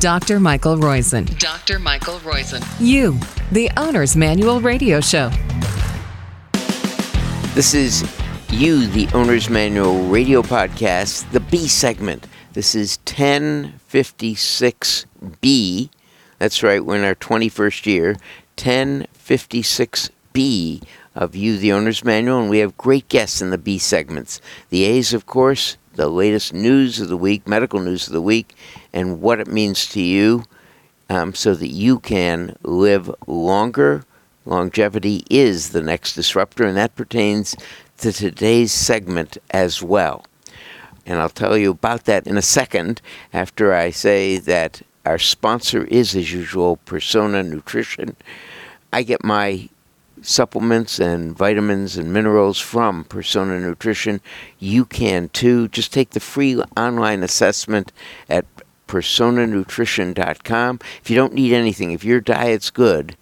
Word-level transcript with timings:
Dr. 0.00 0.40
Michael 0.40 0.76
Roizen. 0.76 1.38
Dr. 1.38 1.78
Michael 1.78 2.18
Roizen. 2.18 2.62
You, 2.78 3.18
the 3.50 3.70
Owner's 3.78 4.14
Manual 4.14 4.60
Radio 4.60 5.00
Show. 5.00 5.30
This 7.54 7.72
is 7.72 8.02
You, 8.50 8.86
the 8.88 9.08
Owner's 9.14 9.48
Manual 9.48 10.02
Radio 10.08 10.42
Podcast, 10.42 11.30
the 11.30 11.40
B 11.40 11.66
segment. 11.66 12.26
This 12.52 12.74
is 12.74 12.98
1056B. 13.06 15.88
That's 16.38 16.62
right, 16.62 16.84
we're 16.84 16.96
in 16.96 17.04
our 17.04 17.14
21st 17.14 17.86
year. 17.86 18.16
1056B 18.58 20.82
of 21.14 21.34
You, 21.34 21.56
the 21.56 21.72
Owner's 21.72 22.04
Manual, 22.04 22.40
and 22.40 22.50
we 22.50 22.58
have 22.58 22.76
great 22.76 23.08
guests 23.08 23.40
in 23.40 23.48
the 23.48 23.56
B 23.56 23.78
segments. 23.78 24.42
The 24.68 24.84
A's, 24.84 25.14
of 25.14 25.24
course, 25.24 25.78
the 25.94 26.08
latest 26.08 26.52
news 26.52 27.00
of 27.00 27.08
the 27.08 27.16
week, 27.16 27.48
medical 27.48 27.80
news 27.80 28.06
of 28.06 28.12
the 28.12 28.20
week, 28.20 28.54
and 28.96 29.20
what 29.20 29.38
it 29.38 29.46
means 29.46 29.86
to 29.86 30.00
you 30.00 30.42
um, 31.10 31.34
so 31.34 31.54
that 31.54 31.68
you 31.68 31.98
can 31.98 32.56
live 32.62 33.14
longer. 33.26 34.02
Longevity 34.46 35.22
is 35.28 35.70
the 35.70 35.82
next 35.82 36.14
disruptor, 36.14 36.64
and 36.64 36.78
that 36.78 36.96
pertains 36.96 37.54
to 37.98 38.10
today's 38.10 38.72
segment 38.72 39.36
as 39.50 39.82
well. 39.82 40.24
And 41.04 41.20
I'll 41.20 41.28
tell 41.28 41.58
you 41.58 41.72
about 41.72 42.06
that 42.06 42.26
in 42.26 42.38
a 42.38 42.42
second 42.42 43.02
after 43.34 43.74
I 43.74 43.90
say 43.90 44.38
that 44.38 44.80
our 45.04 45.18
sponsor 45.18 45.84
is, 45.84 46.16
as 46.16 46.32
usual, 46.32 46.78
Persona 46.78 47.42
Nutrition. 47.42 48.16
I 48.94 49.02
get 49.02 49.22
my 49.22 49.68
supplements 50.22 50.98
and 50.98 51.36
vitamins 51.36 51.98
and 51.98 52.12
minerals 52.14 52.58
from 52.58 53.04
Persona 53.04 53.60
Nutrition. 53.60 54.22
You 54.58 54.86
can 54.86 55.28
too. 55.28 55.68
Just 55.68 55.92
take 55.92 56.10
the 56.10 56.20
free 56.20 56.60
online 56.76 57.22
assessment 57.22 57.92
at 58.28 58.46
personanutrition.com. 58.86 60.80
If 61.02 61.10
you 61.10 61.16
don't 61.16 61.34
need 61.34 61.52
anything, 61.52 61.92
if 61.92 62.04
your 62.04 62.20
diet's 62.20 62.70
good, 62.70 63.16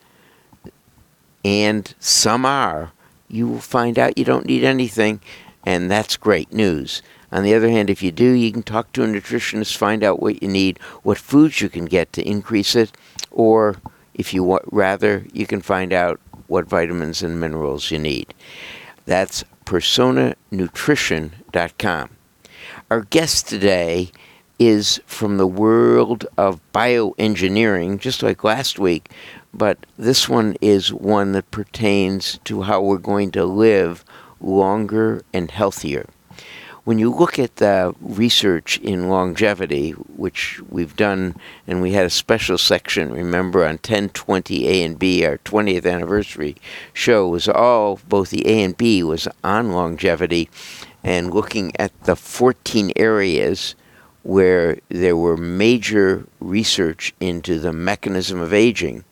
and 1.44 1.92
some 1.98 2.47
are, 2.47 2.92
you 3.28 3.48
will 3.48 3.61
find 3.61 3.98
out 3.98 4.19
you 4.19 4.24
don't 4.24 4.47
need 4.47 4.64
anything, 4.64 5.20
and 5.64 5.91
that's 5.91 6.16
great 6.16 6.52
news. 6.52 7.02
On 7.33 7.42
the 7.42 7.55
other 7.55 7.69
hand, 7.69 7.91
if 7.91 8.02
you 8.02 8.12
do, 8.12 8.30
you 8.30 8.52
can 8.52 8.62
talk 8.62 8.92
to 8.92 9.02
a 9.02 9.06
nutritionist, 9.06 9.77
find 9.77 10.05
out 10.05 10.22
what 10.22 10.42
you 10.42 10.48
need, 10.48 10.78
what 11.02 11.19
foods 11.19 11.61
you 11.61 11.69
can 11.69 11.86
get 11.86 12.12
to 12.12 12.22
increase 12.22 12.77
it, 12.77 12.92
or 13.30 13.77
if 14.14 14.33
you 14.33 14.44
want, 14.44 14.62
rather, 14.70 15.27
you 15.33 15.46
can 15.46 15.61
find 15.61 15.92
out 15.92 16.20
what 16.46 16.67
vitamins 16.67 17.22
and 17.22 17.41
minerals 17.41 17.91
you 17.91 17.98
need. 17.98 18.33
That's 19.05 19.44
personanutrition.com. 19.64 22.11
Our 22.91 23.00
guest 23.02 23.48
today 23.48 24.11
is 24.58 25.00
from 25.06 25.36
the 25.36 25.47
world 25.47 26.27
of 26.36 26.60
bioengineering, 26.72 27.98
just 27.98 28.22
like 28.22 28.44
last 28.44 28.78
week, 28.78 29.11
but 29.52 29.78
this 29.98 30.28
one 30.28 30.56
is 30.61 30.92
one 30.92 31.33
that 31.33 31.50
pertains 31.50 32.38
to 32.44 32.62
how 32.62 32.80
we're 32.80 32.98
going 32.98 33.30
to 33.33 33.44
live 33.44 34.05
longer 34.41 35.22
and 35.33 35.50
healthier. 35.50 36.06
When 36.84 36.98
you 36.98 37.11
look 37.11 37.38
at 37.38 37.56
the 37.56 37.94
research 38.02 38.77
in 38.78 39.08
longevity, 39.08 39.92
which 39.92 40.61
we've 40.68 40.94
done, 40.94 41.34
and 41.66 41.80
we 41.80 41.92
had 41.92 42.05
a 42.05 42.11
special 42.11 42.58
section, 42.58 43.11
remember, 43.11 43.64
on 43.64 43.77
1020 43.77 44.68
A 44.68 44.83
and 44.83 44.98
B, 44.98 45.24
our 45.24 45.39
20th 45.39 45.91
anniversary 45.91 46.56
show 46.92 47.27
was 47.27 47.48
all, 47.48 48.00
both 48.06 48.28
the 48.28 48.46
A 48.46 48.62
and 48.62 48.77
B 48.77 49.02
was 49.02 49.27
on 49.42 49.72
longevity 49.72 50.50
and 51.02 51.33
looking 51.33 51.72
at 51.78 51.98
the 52.05 52.16
14 52.16 52.92
areas 52.96 53.74
where 54.25 54.78
there 54.89 55.17
were 55.17 55.36
major 55.36 56.27
research 56.41 57.14
into 57.20 57.58
the 57.58 57.72
mechanism 57.72 58.41
of 58.41 58.53
aging. 58.53 59.05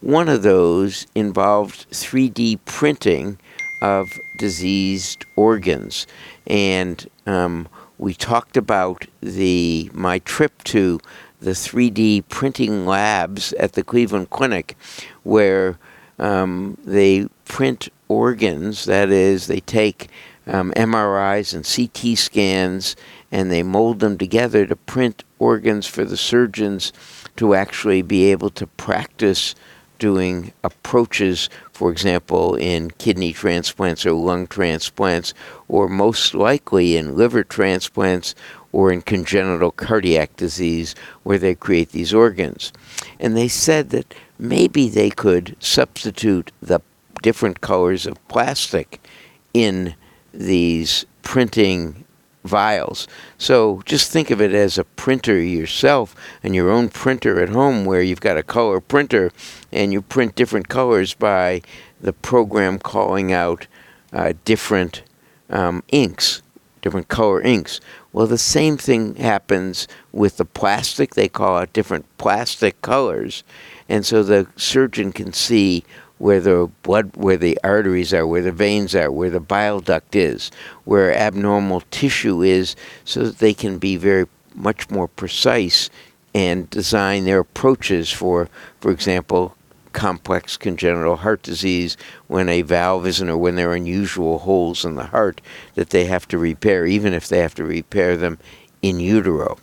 One 0.00 0.28
of 0.28 0.42
those 0.42 1.06
involved 1.14 1.90
3D 1.90 2.60
printing 2.64 3.38
of 3.82 4.18
diseased 4.38 5.24
organs 5.36 6.06
and 6.46 7.06
um, 7.26 7.68
we 7.98 8.14
talked 8.14 8.56
about 8.56 9.06
the 9.20 9.90
my 9.92 10.18
trip 10.20 10.64
to 10.64 11.00
the 11.40 11.52
3D 11.52 12.28
printing 12.28 12.86
labs 12.86 13.52
at 13.54 13.72
the 13.72 13.84
Cleveland 13.84 14.30
Clinic, 14.30 14.76
where 15.22 15.78
um, 16.18 16.78
they 16.84 17.28
print 17.44 17.88
organs. 18.08 18.86
That 18.86 19.10
is, 19.10 19.46
they 19.46 19.60
take 19.60 20.08
um, 20.46 20.72
MRIs 20.72 21.54
and 21.54 21.64
CT 21.64 22.18
scans 22.18 22.96
and 23.34 23.50
they 23.50 23.64
mold 23.64 23.98
them 23.98 24.16
together 24.16 24.64
to 24.64 24.76
print 24.76 25.24
organs 25.40 25.88
for 25.88 26.04
the 26.04 26.16
surgeons 26.16 26.92
to 27.34 27.52
actually 27.52 28.00
be 28.00 28.30
able 28.30 28.48
to 28.48 28.64
practice 28.64 29.56
doing 29.98 30.52
approaches, 30.62 31.50
for 31.72 31.90
example, 31.90 32.54
in 32.54 32.92
kidney 32.92 33.32
transplants 33.32 34.06
or 34.06 34.12
lung 34.12 34.46
transplants, 34.46 35.34
or 35.66 35.88
most 35.88 36.32
likely 36.32 36.96
in 36.96 37.16
liver 37.16 37.42
transplants 37.42 38.36
or 38.70 38.92
in 38.92 39.02
congenital 39.02 39.72
cardiac 39.72 40.36
disease, 40.36 40.94
where 41.24 41.38
they 41.38 41.56
create 41.56 41.88
these 41.88 42.14
organs. 42.14 42.72
And 43.18 43.36
they 43.36 43.48
said 43.48 43.90
that 43.90 44.14
maybe 44.38 44.88
they 44.88 45.10
could 45.10 45.56
substitute 45.58 46.52
the 46.62 46.80
different 47.20 47.60
colors 47.60 48.06
of 48.06 48.28
plastic 48.28 49.04
in 49.52 49.96
these 50.32 51.04
printing 51.22 52.04
vials. 52.44 53.08
So 53.38 53.82
just 53.84 54.10
think 54.10 54.30
of 54.30 54.40
it 54.40 54.52
as 54.52 54.78
a 54.78 54.84
printer 54.84 55.40
yourself 55.40 56.14
and 56.42 56.54
your 56.54 56.70
own 56.70 56.88
printer 56.90 57.40
at 57.40 57.48
home 57.48 57.84
where 57.84 58.02
you've 58.02 58.20
got 58.20 58.36
a 58.36 58.42
color 58.42 58.80
printer 58.80 59.32
and 59.72 59.92
you 59.92 60.02
print 60.02 60.34
different 60.34 60.68
colors 60.68 61.14
by 61.14 61.62
the 62.00 62.12
program 62.12 62.78
calling 62.78 63.32
out 63.32 63.66
uh, 64.12 64.34
different 64.44 65.02
um, 65.50 65.82
inks, 65.88 66.42
different 66.82 67.08
color 67.08 67.40
inks. 67.40 67.80
Well, 68.12 68.26
the 68.26 68.38
same 68.38 68.76
thing 68.76 69.16
happens 69.16 69.88
with 70.12 70.36
the 70.36 70.44
plastic. 70.44 71.14
They 71.14 71.28
call 71.28 71.56
out 71.56 71.72
different 71.72 72.04
plastic 72.18 72.80
colors. 72.82 73.42
And 73.88 74.06
so 74.06 74.22
the 74.22 74.46
surgeon 74.56 75.12
can 75.12 75.32
see 75.32 75.84
where 76.18 76.40
the 76.40 76.70
blood, 76.82 77.10
where 77.16 77.36
the 77.36 77.58
arteries 77.64 78.14
are, 78.14 78.26
where 78.26 78.42
the 78.42 78.52
veins 78.52 78.94
are, 78.94 79.10
where 79.10 79.30
the 79.30 79.40
bile 79.40 79.80
duct 79.80 80.14
is, 80.14 80.50
where 80.84 81.14
abnormal 81.14 81.82
tissue 81.90 82.42
is, 82.42 82.76
so 83.04 83.24
that 83.24 83.38
they 83.38 83.54
can 83.54 83.78
be 83.78 83.96
very 83.96 84.26
much 84.54 84.90
more 84.90 85.08
precise 85.08 85.90
and 86.34 86.68
design 86.70 87.24
their 87.24 87.40
approaches 87.40 88.10
for, 88.10 88.48
for 88.80 88.90
example, 88.90 89.56
complex 89.92 90.56
congenital 90.56 91.16
heart 91.16 91.42
disease 91.42 91.96
when 92.26 92.48
a 92.48 92.62
valve 92.62 93.06
isn't 93.06 93.28
or 93.28 93.38
when 93.38 93.54
there 93.54 93.70
are 93.70 93.74
unusual 93.74 94.40
holes 94.40 94.84
in 94.84 94.96
the 94.96 95.04
heart 95.04 95.40
that 95.74 95.90
they 95.90 96.04
have 96.04 96.26
to 96.28 96.36
repair, 96.36 96.84
even 96.84 97.14
if 97.14 97.28
they 97.28 97.38
have 97.38 97.54
to 97.54 97.64
repair 97.64 98.16
them 98.16 98.38
in 98.82 99.00
utero. 99.00 99.56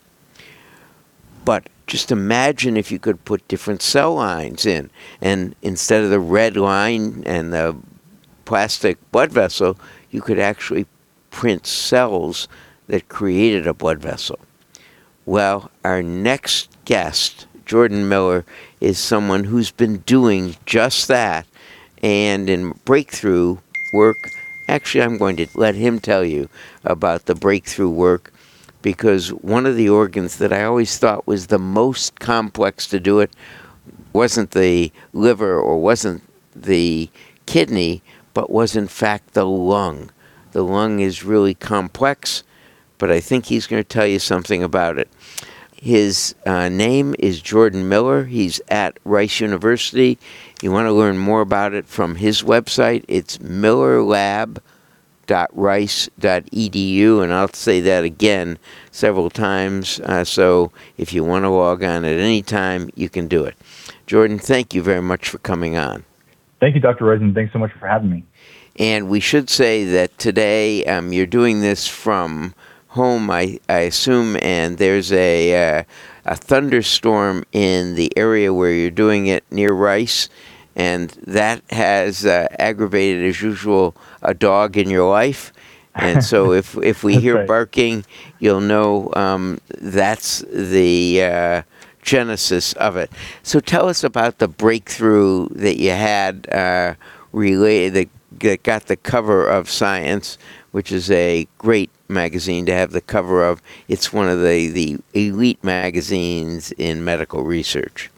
But 1.44 1.68
just 1.92 2.10
imagine 2.10 2.78
if 2.78 2.90
you 2.90 2.98
could 2.98 3.26
put 3.26 3.46
different 3.50 3.82
cell 3.82 4.16
lines 4.16 4.66
in, 4.66 4.90
and 5.20 5.54
instead 5.62 6.02
of 6.02 6.10
the 6.10 6.22
red 6.22 6.56
line 6.56 7.22
and 7.26 7.52
the 7.52 7.76
plastic 8.46 8.98
blood 9.12 9.30
vessel, 9.30 9.78
you 10.10 10.22
could 10.22 10.40
actually 10.40 10.86
print 11.32 11.68
cells 11.68 12.48
that 12.88 13.10
created 13.10 13.68
a 13.68 13.74
blood 13.74 14.00
vessel. 14.00 14.40
Well, 15.26 15.70
our 15.84 16.02
next 16.02 16.70
guest, 16.86 17.46
Jordan 17.66 18.08
Miller, 18.08 18.46
is 18.80 18.98
someone 18.98 19.44
who's 19.44 19.72
been 19.72 19.98
doing 19.98 20.56
just 20.66 21.10
that. 21.10 21.46
And 22.02 22.50
in 22.50 22.72
breakthrough 22.86 23.58
work, 23.94 24.16
actually, 24.70 25.04
I'm 25.04 25.18
going 25.18 25.36
to 25.36 25.48
let 25.56 25.76
him 25.76 26.00
tell 26.00 26.24
you 26.24 26.48
about 26.86 27.26
the 27.26 27.36
breakthrough 27.36 27.90
work 27.90 28.31
because 28.82 29.30
one 29.30 29.66
of 29.66 29.76
the 29.76 29.90
organs 29.90 30.38
that 30.38 30.54
I 30.54 30.64
always 30.64 30.98
thought 30.98 31.28
was 31.28 31.48
the 31.48 31.60
most 31.60 32.20
complex 32.20 32.88
to 32.88 33.00
do 33.00 33.20
it 33.20 33.32
wasn't 34.14 34.52
the 34.52 34.92
liver 35.14 35.60
or 35.60 35.82
wasn't 35.82 36.24
the 36.56 37.10
kidney, 37.46 38.02
but 38.34 38.50
was 38.50 38.76
in 38.76 38.88
fact 38.88 39.34
the 39.34 39.46
lung. 39.46 40.12
The 40.52 40.64
lung 40.64 41.00
is 41.00 41.24
really 41.24 41.54
complex, 41.54 42.44
but 42.98 43.12
I 43.12 43.20
think 43.20 43.46
he's 43.46 43.68
going 43.68 43.82
to 43.82 43.88
tell 43.88 44.08
you 44.08 44.20
something 44.20 44.64
about 44.64 44.98
it. 44.98 45.10
His 45.76 46.36
uh, 46.46 46.70
name 46.70 47.16
is 47.18 47.42
Jordan 47.42 47.90
Miller. 47.90 48.26
He's 48.26 48.62
at 48.68 49.00
Rice 49.04 49.40
University. 49.40 50.20
You 50.62 50.72
want 50.72 50.86
to 50.86 50.92
learn 50.92 51.18
more 51.18 51.42
about 51.42 51.74
it 51.74 51.88
from 51.88 52.16
his 52.16 52.44
website. 52.44 53.04
It's 53.08 53.40
Miller 53.40 54.04
Lab 54.04 54.62
rice.edu, 55.54 57.24
and 57.24 57.34
I'll 57.34 57.54
say 57.54 57.80
that 57.82 58.04
again 58.04 58.58
several 58.92 59.30
times. 59.30 60.00
Uh, 60.02 60.24
so 60.24 60.72
if 60.98 61.14
you 61.14 61.24
want 61.24 61.44
to 61.44 61.50
log 61.50 61.84
on 61.84 62.06
at 62.06 62.20
any 62.20 62.42
time, 62.42 62.90
you 62.96 63.10
can 63.10 63.28
do 63.28 63.46
it. 63.46 63.56
Jordan, 64.08 64.40
thank 64.40 64.74
you 64.74 64.82
very 64.82 65.02
much 65.02 65.30
for 65.30 65.38
coming 65.40 65.78
on. 65.78 66.04
Thank 66.60 66.76
you, 66.76 66.82
Dr. 66.82 67.06
Roizen. 67.06 67.34
Thanks 67.34 67.54
so 67.54 67.60
much 67.60 67.72
for 67.74 67.88
having 67.88 68.10
me. 68.10 68.24
And 68.78 69.10
we 69.10 69.20
should 69.20 69.50
say 69.50 69.84
that 69.86 70.18
today 70.18 70.86
um, 70.86 71.12
you're 71.12 71.26
doing 71.26 71.62
this 71.62 71.88
from 71.88 72.54
home, 72.90 73.30
I, 73.30 73.60
I 73.70 73.80
assume, 73.80 74.38
and 74.42 74.78
there's 74.78 75.12
a 75.12 75.80
uh, 75.80 75.84
a 76.26 76.36
thunderstorm 76.36 77.44
in 77.52 77.96
the 77.96 78.16
area 78.18 78.54
where 78.54 78.72
you're 78.72 78.92
doing 78.92 79.28
it 79.28 79.44
near 79.52 79.74
Rice, 79.74 80.30
and 80.76 81.10
that 81.26 81.62
has 81.70 82.26
uh, 82.26 82.48
aggravated, 82.60 83.26
as 83.26 83.42
usual, 83.42 83.96
a 84.22 84.34
dog 84.34 84.78
in 84.78 84.90
your 84.90 85.10
life. 85.10 85.52
And 85.96 86.24
so, 86.24 86.52
if 86.62 86.78
if 86.78 87.04
we 87.04 87.18
hear 87.18 87.38
right. 87.38 87.48
barking, 87.48 88.06
you'll 88.40 88.62
know 88.62 89.12
um, 89.16 89.60
that's 89.80 90.40
the 90.52 91.24
uh, 91.24 91.62
genesis 92.02 92.74
of 92.74 92.96
it. 92.98 93.12
So, 93.44 93.60
tell 93.60 93.90
us 93.90 94.04
about 94.04 94.40
the 94.40 94.48
breakthrough 94.48 95.50
that 95.50 95.78
you 95.78 95.92
had 95.92 96.48
uh, 96.52 96.96
related 97.32 97.94
that, 97.94 98.40
that 98.40 98.64
got 98.64 98.86
the 98.86 98.96
cover 98.96 99.48
of 99.48 99.70
Science, 99.70 100.38
which 100.72 100.92
is 100.92 101.12
a 101.12 101.48
great 101.58 101.90
magazine 102.08 102.66
to 102.68 102.74
have 102.74 102.92
the 102.92 103.02
cover 103.02 103.44
of. 103.44 103.62
It's 103.88 104.14
one 104.14 104.30
of 104.30 104.42
the, 104.42 104.70
the 104.70 105.00
elite 105.14 105.64
magazines 105.64 106.72
in 106.74 107.04
medical 107.04 107.44
research. 107.44 108.10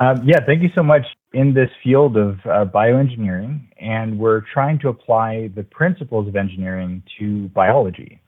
Um, 0.00 0.22
yeah, 0.24 0.40
thank 0.44 0.62
you 0.62 0.70
so 0.74 0.82
much. 0.82 1.06
In 1.32 1.54
this 1.54 1.70
field 1.84 2.16
of 2.16 2.38
uh, 2.44 2.64
bioengineering, 2.64 3.60
and 3.78 4.18
we're 4.18 4.42
trying 4.52 4.80
to 4.80 4.88
apply 4.88 5.50
the 5.54 5.62
principles 5.62 6.26
of 6.26 6.34
engineering 6.34 7.04
to 7.20 7.48
biology. 7.48 8.20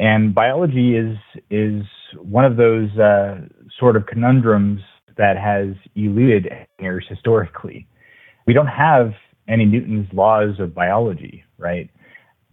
And 0.00 0.34
biology 0.34 0.96
is 0.96 1.16
is 1.48 1.84
one 2.18 2.44
of 2.44 2.56
those 2.56 2.90
uh, 2.98 3.42
sort 3.78 3.94
of 3.96 4.06
conundrums 4.06 4.80
that 5.16 5.36
has 5.36 5.76
eluded 5.94 6.48
engineers 6.48 7.06
historically. 7.08 7.86
We 8.46 8.52
don't 8.52 8.66
have 8.66 9.12
any 9.48 9.64
Newton's 9.64 10.08
laws 10.12 10.58
of 10.58 10.74
biology, 10.74 11.44
right? 11.58 11.88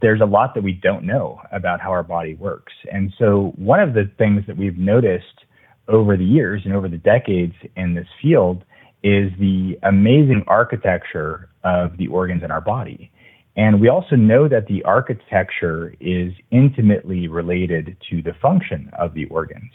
There's 0.01 0.22
a 0.22 0.25
lot 0.25 0.54
that 0.56 0.63
we 0.63 0.74
don't 0.74 1.06
know 1.06 1.42
about 1.51 1.80
how 1.81 1.89
our 1.89 2.04
body 2.04 2.36
works. 2.36 2.74
And 2.92 3.12
so, 3.18 3.54
one 3.56 3.80
of 3.80 3.94
the 3.94 4.12
things 4.18 4.44
that 4.48 4.57
we've 4.57 4.77
noticed 4.77 5.45
over 5.88 6.16
the 6.16 6.25
years 6.25 6.62
and 6.66 6.74
over 6.74 6.88
the 6.88 6.98
decades 6.98 7.56
in 7.75 7.95
this 7.95 8.07
field 8.22 8.63
is 9.03 9.31
the 9.39 9.77
amazing 9.83 10.44
architecture 10.48 11.50
of 11.63 11.98
the 11.98 12.07
organs 12.07 12.44
in 12.44 12.51
our 12.51 12.62
body. 12.62 13.12
And 13.56 13.81
we 13.81 13.89
also 13.89 14.15
know 14.15 14.48
that 14.48 14.68
the 14.68 14.83
architecture 14.83 15.94
is 16.00 16.31
intimately 16.51 17.27
related 17.27 17.98
to 18.09 18.21
the 18.21 18.33
function 18.42 18.89
of 18.98 19.13
the 19.13 19.25
organs. 19.25 19.71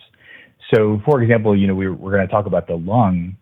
So, 0.75 1.00
for 1.05 1.23
example, 1.23 1.56
you 1.56 1.67
know, 1.67 1.75
we, 1.75 1.88
we're 1.90 2.12
going 2.12 2.26
to 2.26 2.32
talk 2.32 2.46
about 2.46 2.67
the 2.67 2.76
lung. 2.76 3.37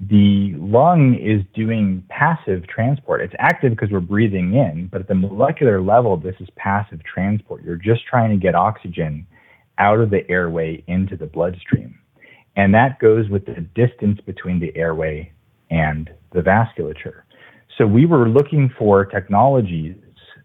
The 0.00 0.54
lung 0.56 1.14
is 1.14 1.42
doing 1.54 2.02
passive 2.08 2.66
transport. 2.66 3.20
It's 3.20 3.34
active 3.38 3.72
because 3.72 3.90
we're 3.90 4.00
breathing 4.00 4.54
in, 4.54 4.88
but 4.90 5.02
at 5.02 5.08
the 5.08 5.14
molecular 5.14 5.82
level, 5.82 6.16
this 6.16 6.36
is 6.40 6.48
passive 6.56 7.00
transport. 7.04 7.62
You're 7.62 7.76
just 7.76 8.06
trying 8.06 8.30
to 8.30 8.36
get 8.36 8.54
oxygen 8.54 9.26
out 9.78 10.00
of 10.00 10.10
the 10.10 10.28
airway 10.30 10.82
into 10.86 11.16
the 11.16 11.26
bloodstream. 11.26 11.98
And 12.56 12.74
that 12.74 12.98
goes 12.98 13.28
with 13.28 13.46
the 13.46 13.66
distance 13.74 14.20
between 14.26 14.60
the 14.60 14.76
airway 14.76 15.32
and 15.70 16.10
the 16.32 16.40
vasculature. 16.40 17.22
So 17.78 17.86
we 17.86 18.06
were 18.06 18.28
looking 18.28 18.70
for 18.78 19.04
technologies 19.04 19.96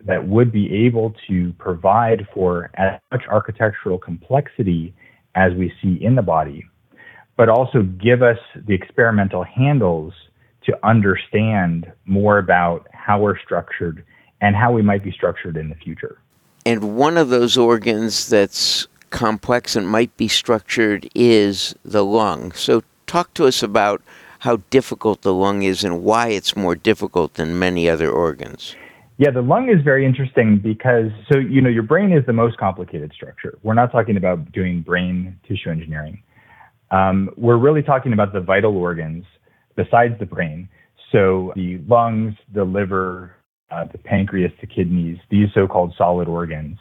that 0.05 0.27
would 0.27 0.51
be 0.51 0.85
able 0.85 1.13
to 1.27 1.53
provide 1.57 2.27
for 2.33 2.69
as 2.75 2.99
much 3.11 3.23
architectural 3.29 3.97
complexity 3.97 4.93
as 5.33 5.53
we 5.53 5.73
see 5.81 5.97
in 6.01 6.15
the 6.15 6.21
body, 6.21 6.63
but 7.35 7.49
also 7.49 7.81
give 7.81 8.21
us 8.21 8.37
the 8.67 8.73
experimental 8.73 9.43
handles 9.43 10.13
to 10.65 10.87
understand 10.87 11.91
more 12.05 12.37
about 12.37 12.87
how 12.93 13.19
we're 13.19 13.37
structured 13.39 14.03
and 14.41 14.55
how 14.55 14.71
we 14.71 14.81
might 14.81 15.03
be 15.03 15.11
structured 15.11 15.57
in 15.57 15.69
the 15.69 15.75
future. 15.75 16.19
And 16.65 16.95
one 16.95 17.17
of 17.17 17.29
those 17.29 17.57
organs 17.57 18.27
that's 18.27 18.87
complex 19.09 19.75
and 19.75 19.87
might 19.87 20.15
be 20.17 20.27
structured 20.27 21.09
is 21.15 21.75
the 21.83 22.03
lung. 22.03 22.51
So, 22.53 22.83
talk 23.07 23.33
to 23.35 23.45
us 23.45 23.61
about 23.63 24.01
how 24.39 24.57
difficult 24.69 25.21
the 25.21 25.33
lung 25.33 25.63
is 25.63 25.83
and 25.83 26.03
why 26.03 26.29
it's 26.29 26.55
more 26.55 26.75
difficult 26.75 27.33
than 27.35 27.57
many 27.57 27.89
other 27.89 28.11
organs. 28.11 28.75
Yeah, 29.17 29.31
the 29.31 29.41
lung 29.41 29.69
is 29.69 29.81
very 29.83 30.05
interesting 30.05 30.59
because, 30.61 31.09
so, 31.31 31.39
you 31.39 31.61
know, 31.61 31.69
your 31.69 31.83
brain 31.83 32.11
is 32.11 32.25
the 32.25 32.33
most 32.33 32.57
complicated 32.57 33.13
structure. 33.13 33.57
We're 33.63 33.73
not 33.73 33.91
talking 33.91 34.17
about 34.17 34.51
doing 34.51 34.81
brain 34.81 35.39
tissue 35.47 35.69
engineering. 35.69 36.21
Um, 36.91 37.29
we're 37.37 37.57
really 37.57 37.81
talking 37.81 38.13
about 38.13 38.33
the 38.33 38.41
vital 38.41 38.75
organs 38.75 39.23
besides 39.75 40.19
the 40.19 40.25
brain. 40.25 40.67
So, 41.11 41.53
the 41.55 41.79
lungs, 41.87 42.35
the 42.53 42.65
liver, 42.65 43.35
uh, 43.71 43.85
the 43.91 43.97
pancreas, 43.97 44.51
the 44.59 44.67
kidneys, 44.67 45.17
these 45.29 45.47
so 45.53 45.65
called 45.65 45.93
solid 45.97 46.27
organs. 46.27 46.77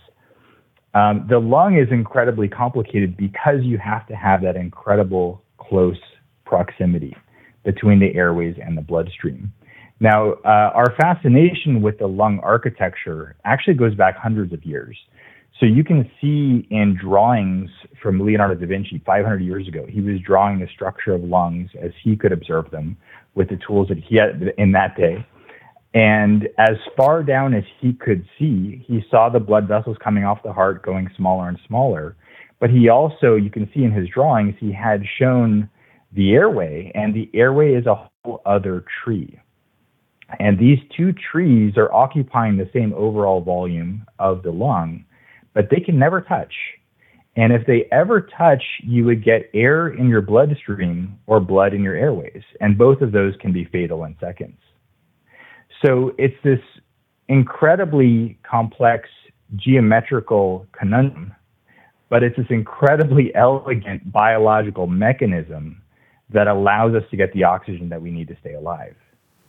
Um, 0.94 1.26
the 1.29 1.38
lung 1.38 1.76
is 1.76 1.88
incredibly 1.91 2.49
complicated 2.49 3.17
because 3.17 3.62
you 3.62 3.79
have 3.79 4.06
to 4.06 4.14
have 4.14 4.43
that 4.43 4.56
incredible 4.56 5.43
close 5.58 5.99
proximity 6.44 7.17
between 7.64 7.99
the 7.99 8.14
airways 8.14 8.56
and 8.64 8.76
the 8.76 8.82
bloodstream. 8.82 9.52
Now, 10.00 10.32
uh, 10.44 10.70
our 10.75 10.94
fascination 11.00 11.82
with 11.82 11.99
the 11.99 12.06
lung 12.06 12.41
architecture 12.43 13.37
actually 13.44 13.75
goes 13.75 13.94
back 13.94 14.17
hundreds 14.17 14.52
of 14.52 14.64
years. 14.64 14.96
So 15.61 15.67
you 15.67 15.85
can 15.85 16.11
see 16.20 16.67
in 16.70 16.99
drawings 17.00 17.70
from 18.02 18.20
Leonardo 18.20 18.55
da 18.55 18.67
Vinci 18.67 19.00
500 19.06 19.41
years 19.41 19.69
ago, 19.69 19.87
he 19.88 20.00
was 20.00 20.20
drawing 20.20 20.58
the 20.58 20.67
structure 20.75 21.14
of 21.14 21.23
lungs 21.23 21.70
as 21.81 21.93
he 22.02 22.17
could 22.17 22.32
observe 22.32 22.70
them 22.70 22.96
with 23.35 23.49
the 23.49 23.58
tools 23.67 23.88
that 23.88 23.99
he 23.99 24.17
had 24.17 24.52
in 24.58 24.73
that 24.73 24.96
day. 24.96 25.25
And 25.94 26.49
as 26.58 26.76
far 26.96 27.23
down 27.23 27.55
as 27.55 27.62
he 27.81 27.93
could 27.93 28.26
see, 28.37 28.85
he 28.87 29.05
saw 29.11 29.29
the 29.29 29.38
blood 29.38 29.69
vessels 29.69 29.96
coming 30.02 30.25
off 30.25 30.43
the 30.43 30.52
heart 30.52 30.85
going 30.85 31.08
smaller 31.17 31.49
and 31.49 31.58
smaller. 31.69 32.17
But 32.58 32.70
he 32.70 32.88
also, 32.88 33.37
you 33.37 33.50
can 33.50 33.70
see 33.73 33.85
in 33.85 33.93
his 33.93 34.08
drawings, 34.08 34.56
he 34.58 34.73
had 34.73 35.02
shown 35.19 35.70
the 36.12 36.32
airway, 36.32 36.91
and 36.94 37.14
the 37.14 37.31
airway 37.32 37.75
is 37.75 37.87
a 37.87 38.08
whole 38.25 38.41
other 38.44 38.85
tree. 39.05 39.38
And 40.41 40.58
these 40.58 40.79
two 40.96 41.12
trees 41.12 41.75
are 41.76 41.93
occupying 41.93 42.56
the 42.56 42.70
same 42.73 42.93
overall 42.94 43.41
volume 43.41 44.05
of 44.19 44.43
the 44.43 44.50
lung, 44.50 45.05
but 45.52 45.69
they 45.70 45.81
can 45.81 45.99
never 45.99 46.20
touch. 46.20 46.55
And 47.37 47.52
if 47.52 47.67
they 47.67 47.87
ever 47.93 48.29
touch, 48.37 48.62
you 48.82 49.05
would 49.05 49.25
get 49.25 49.50
air 49.55 49.88
in 49.88 50.08
your 50.08 50.23
bloodstream 50.23 51.19
or 51.26 51.41
blood 51.41 51.75
in 51.75 51.82
your 51.82 51.96
airways. 51.96 52.43
And 52.61 52.79
both 52.79 53.00
of 53.00 53.12
those 53.12 53.35
can 53.41 53.52
be 53.52 53.64
fatal 53.64 54.05
in 54.05 54.17
seconds. 54.20 54.58
So 55.84 56.14
it's 56.16 56.36
this 56.42 56.60
incredibly 57.28 58.38
complex 58.42 59.08
geometrical 59.56 60.66
conundrum, 60.72 61.34
but 62.08 62.22
it's 62.22 62.36
this 62.36 62.46
incredibly 62.48 63.34
elegant 63.34 64.10
biological 64.10 64.86
mechanism 64.86 65.82
that 66.31 66.46
allows 66.46 66.94
us 66.94 67.03
to 67.10 67.17
get 67.17 67.32
the 67.34 67.44
oxygen 67.44 67.91
that 67.91 68.00
we 68.00 68.10
need 68.10 68.29
to 68.29 68.36
stay 68.41 68.55
alive. 68.55 68.96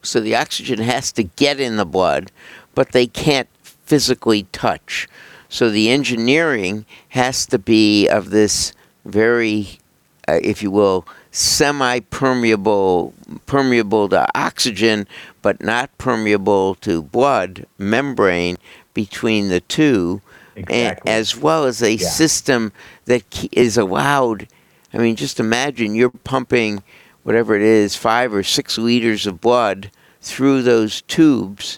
So 0.01 0.19
the 0.19 0.35
oxygen 0.35 0.79
has 0.79 1.11
to 1.13 1.23
get 1.23 1.59
in 1.59 1.77
the 1.77 1.85
blood, 1.85 2.31
but 2.75 2.91
they 2.91 3.07
can't 3.07 3.47
physically 3.63 4.43
touch. 4.51 5.07
So 5.47 5.69
the 5.69 5.89
engineering 5.89 6.85
has 7.09 7.45
to 7.47 7.57
be 7.57 8.07
of 8.09 8.31
this 8.31 8.73
very, 9.05 9.79
uh, 10.27 10.39
if 10.43 10.61
you 10.61 10.69
will, 10.69 11.07
semi-permeable, 11.31 13.13
permeable 13.45 14.09
to 14.09 14.27
oxygen, 14.39 15.07
but 15.45 15.61
not 15.61 15.95
permeable 15.99 16.73
to 16.73 17.03
blood 17.03 17.67
membrane 17.77 18.57
between 18.95 19.47
the 19.49 19.59
two, 19.59 20.19
Exactly. 20.55 20.83
and, 20.83 20.99
as 21.07 21.37
well 21.37 21.65
as 21.65 21.83
a 21.83 21.93
Yeah. 21.93 22.07
system 22.09 22.71
that 23.05 23.21
is 23.51 23.77
allowed. 23.77 24.47
I 24.91 24.97
mean, 24.97 25.15
just 25.15 25.39
imagine 25.39 25.93
you're 25.93 26.09
pumping 26.09 26.81
whatever 27.21 27.53
it 27.55 27.61
is, 27.61 27.95
five 27.95 28.33
or 28.33 28.41
six 28.41 28.79
liters 28.79 29.27
of 29.27 29.39
blood 29.39 29.91
through 30.19 30.63
those 30.63 31.01
tubes 31.03 31.77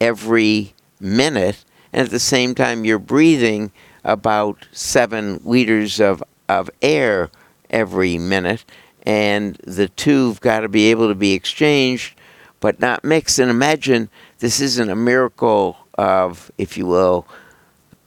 every 0.00 0.74
minute, 1.00 1.64
and 1.92 2.04
at 2.04 2.10
the 2.12 2.20
same 2.20 2.54
time 2.54 2.84
you're 2.84 3.00
breathing 3.00 3.72
about 4.04 4.64
seven 4.70 5.40
liters 5.44 6.00
of, 6.00 6.22
of 6.48 6.70
air 6.82 7.30
every 7.68 8.16
minute, 8.16 8.64
and 9.02 9.56
the 9.64 9.88
two 9.88 10.28
have 10.28 10.40
got 10.40 10.60
to 10.60 10.68
be 10.68 10.92
able 10.92 11.08
to 11.08 11.16
be 11.16 11.32
exchanged 11.32 12.14
but 12.60 12.80
not 12.80 13.04
mixed. 13.04 13.38
And 13.38 13.50
imagine 13.50 14.10
this 14.38 14.60
isn't 14.60 14.90
a 14.90 14.96
miracle 14.96 15.76
of, 15.94 16.50
if 16.58 16.76
you 16.76 16.86
will, 16.86 17.26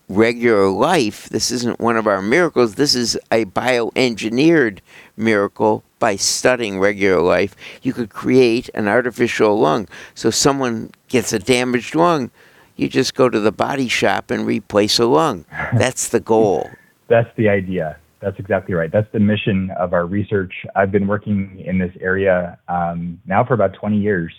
regular 0.10 0.70
life. 0.70 1.30
This 1.30 1.52
isn't 1.52 1.80
one 1.80 1.98
of 1.98 2.08
our 2.08 2.22
miracles. 2.22 2.76
This 2.76 2.96
is 2.96 3.18
a 3.32 3.46
bioengineered 3.46 4.80
miracle 5.16 5.84
by 6.00 6.16
studying 6.16 6.80
regular 6.80 7.22
life. 7.22 7.56
You 7.82 7.94
could 7.94 8.10
create 8.10 8.70
an 8.74 8.88
artificial 8.88 9.58
lung. 9.58 9.88
So 10.16 10.30
someone 10.30 10.92
gets 11.08 11.32
a 11.32 11.40
damaged 11.40 11.96
lung, 11.96 12.32
you 12.76 12.90
just 12.90 13.14
go 13.14 13.30
to 13.30 13.40
the 13.40 13.52
body 13.52 13.88
shop 13.88 14.32
and 14.32 14.46
replace 14.46 14.98
a 14.98 15.06
lung. 15.06 15.46
That's 15.78 16.10
the 16.10 16.20
goal. 16.20 16.70
That's 17.08 17.30
the 17.36 17.50
idea. 17.50 17.98
That's 18.22 18.38
exactly 18.38 18.76
right. 18.76 18.92
That's 18.92 19.12
the 19.14 19.20
mission 19.20 19.72
of 19.80 19.94
our 19.94 20.06
research. 20.06 20.54
I've 20.76 20.92
been 20.92 21.08
working 21.08 21.64
in 21.66 21.80
this 21.80 21.92
area 22.00 22.60
um, 22.68 23.20
now 23.26 23.44
for 23.44 23.56
about 23.56 23.74
20 23.74 23.98
years, 23.98 24.32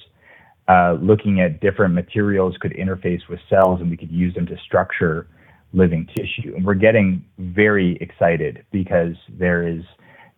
uh, 0.68 0.96
looking 1.00 1.40
at 1.40 1.60
different 1.60 1.92
materials 1.92 2.56
could 2.60 2.72
interface 2.72 3.20
with 3.28 3.40
cells 3.50 3.80
and 3.80 3.90
we 3.90 3.96
could 3.96 4.12
use 4.12 4.34
them 4.34 4.46
to 4.46 4.56
structure 4.64 5.26
living 5.72 6.06
tissue. 6.14 6.54
And 6.54 6.64
we're 6.64 6.74
getting 6.74 7.24
very 7.38 7.96
excited 8.00 8.64
because 8.70 9.16
there 9.28 9.66
is 9.66 9.82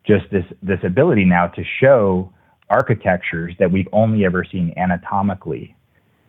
just 0.06 0.24
this, 0.30 0.44
this 0.62 0.78
ability 0.82 1.24
now 1.24 1.48
to 1.48 1.62
show 1.80 2.32
architectures 2.70 3.54
that 3.58 3.70
we've 3.70 3.88
only 3.92 4.24
ever 4.24 4.44
seen 4.50 4.72
anatomically 4.76 5.76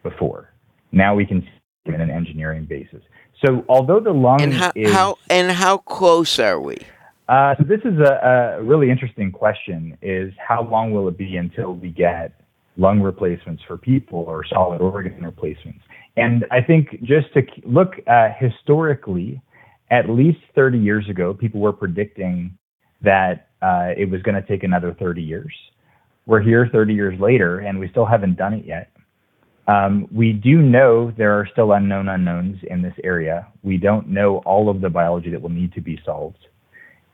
before. 0.03 0.51
Now 0.91 1.15
we 1.15 1.25
can 1.25 1.41
see 1.41 1.47
them 1.85 1.95
in 1.95 2.01
an 2.01 2.09
engineering 2.09 2.65
basis. 2.65 3.01
So 3.45 3.63
although 3.69 3.99
the 3.99 4.11
lung 4.11 4.41
And 4.41 4.53
how, 4.53 4.71
is 4.75 4.91
how 4.91 5.17
and 5.29 5.51
how 5.51 5.77
close 5.77 6.39
are 6.39 6.59
we? 6.59 6.77
Uh, 7.27 7.55
so 7.57 7.63
this 7.63 7.79
is 7.85 7.99
a, 7.99 8.57
a 8.59 8.63
really 8.63 8.89
interesting 8.91 9.31
question: 9.31 9.97
is 10.01 10.31
how 10.37 10.63
long 10.63 10.91
will 10.91 11.07
it 11.07 11.17
be 11.17 11.37
until 11.37 11.73
we 11.73 11.89
get 11.89 12.39
lung 12.77 13.01
replacements 13.01 13.63
for 13.67 13.77
people 13.77 14.19
or 14.19 14.45
solid 14.45 14.81
organ 14.81 15.23
replacements? 15.23 15.79
And 16.17 16.45
I 16.51 16.61
think 16.61 17.01
just 17.03 17.33
to 17.33 17.41
look 17.65 17.93
uh, 18.07 18.29
historically, 18.39 19.41
at 19.89 20.09
least 20.09 20.39
30 20.53 20.77
years 20.77 21.09
ago, 21.09 21.33
people 21.33 21.61
were 21.61 21.73
predicting 21.73 22.57
that 23.01 23.49
uh, 23.61 23.89
it 23.97 24.09
was 24.09 24.21
going 24.21 24.35
to 24.35 24.47
take 24.47 24.63
another 24.63 24.95
30 24.99 25.21
years. 25.21 25.53
We're 26.27 26.41
here 26.41 26.69
30 26.71 26.93
years 26.93 27.19
later, 27.19 27.59
and 27.59 27.79
we 27.79 27.89
still 27.89 28.05
haven't 28.05 28.37
done 28.37 28.53
it 28.53 28.65
yet. 28.65 28.91
Um, 29.67 30.07
we 30.13 30.31
do 30.31 30.61
know 30.61 31.11
there 31.17 31.33
are 31.33 31.47
still 31.51 31.71
unknown 31.73 32.07
unknowns 32.07 32.57
in 32.69 32.83
this 32.83 32.93
area. 33.03 33.47
We 33.63 33.77
don't 33.77 34.07
know 34.09 34.37
all 34.45 34.69
of 34.69 34.79
the 34.79 34.89
biology 34.89 35.31
that 35.31 35.41
will 35.41 35.49
need 35.49 35.73
to 35.73 35.81
be 35.81 35.99
solved 36.05 36.37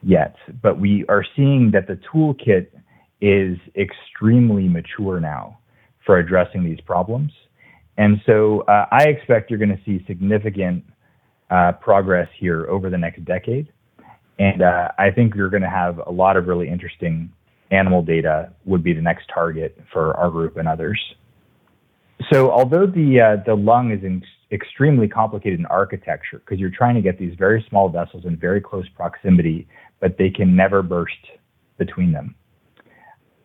yet, 0.04 0.36
but 0.62 0.80
we 0.80 1.06
are 1.10 1.24
seeing 1.36 1.72
that 1.72 1.88
the 1.88 2.00
toolkit 2.12 2.68
is 3.22 3.58
extremely 3.76 4.68
mature 4.68 5.20
now 5.20 5.60
for 6.06 6.18
addressing 6.18 6.64
these 6.64 6.82
problems. 6.82 7.32
And 7.98 8.20
so 8.26 8.62
uh, 8.62 8.86
I 8.92 9.04
expect 9.04 9.50
you're 9.50 9.60
going 9.60 9.78
to 9.78 9.84
see 9.86 10.04
significant 10.08 10.84
uh, 11.50 11.74
progress 11.74 12.30
here 12.40 12.68
over 12.68 12.90
the 12.90 12.98
next 12.98 13.24
decade. 13.26 13.72
And 14.40 14.62
uh, 14.62 14.90
I 14.98 15.12
think 15.12 15.36
you're 15.36 15.50
going 15.50 15.62
to 15.62 15.70
have 15.70 16.00
a 16.08 16.12
lot 16.12 16.38
of 16.38 16.48
really 16.48 16.68
interesting 16.68 17.32
animal 17.70 18.02
data 18.02 18.52
would 18.66 18.84
be 18.84 18.94
the 18.94 19.02
next 19.02 19.30
target 19.34 19.78
for 19.94 20.16
our 20.18 20.30
group 20.32 20.58
and 20.58 20.68
others. 20.68 21.00
So 22.32 22.52
although 22.52 22.86
the 22.86 23.20
uh, 23.20 23.44
the 23.46 23.56
lung 23.56 23.92
is 23.92 24.04
in 24.04 24.24
extremely 24.52 25.08
complicated 25.08 25.60
in 25.60 25.66
architecture 25.68 26.40
because 26.40 26.60
you're 26.60 26.70
trying 26.70 26.96
to 26.96 27.02
get 27.02 27.18
these 27.18 27.34
very 27.38 27.66
small 27.70 27.90
vessels 27.90 28.26
in 28.26 28.36
very 28.36 28.62
close 28.62 28.88
proximity, 28.96 29.68
but 30.02 30.18
they 30.18 30.30
can 30.30 30.56
never 30.56 30.82
burst 30.82 31.24
between 31.78 32.12
them. 32.12 32.36